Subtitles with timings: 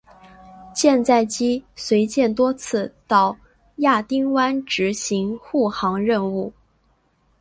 [0.73, 3.37] 舰载机随舰多次到
[3.75, 6.51] 亚丁湾执行护航任务。